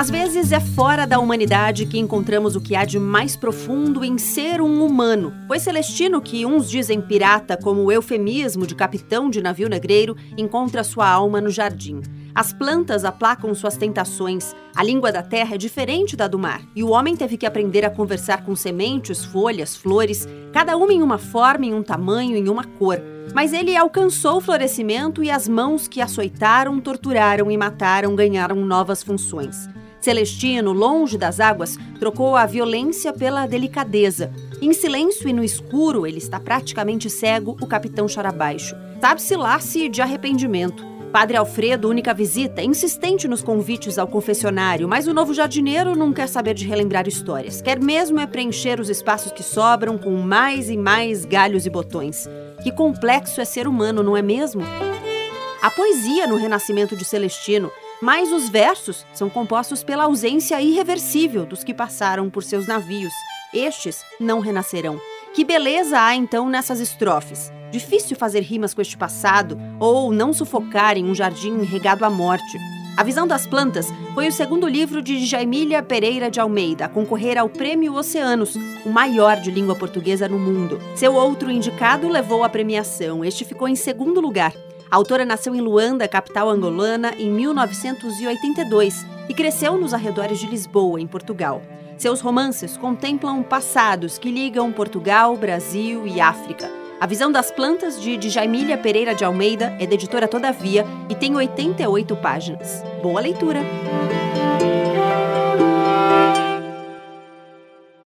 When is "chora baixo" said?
38.12-38.74